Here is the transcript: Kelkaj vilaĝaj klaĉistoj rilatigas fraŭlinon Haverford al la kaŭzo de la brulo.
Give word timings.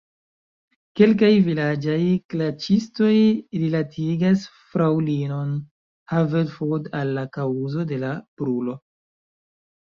Kelkaj 0.99 1.27
vilaĝaj 1.49 1.97
klaĉistoj 2.33 3.11
rilatigas 3.65 4.47
fraŭlinon 4.73 5.53
Haverford 6.15 6.91
al 7.03 7.17
la 7.21 7.29
kaŭzo 7.39 7.89
de 7.95 8.05
la 8.09 8.13
brulo. 8.41 8.79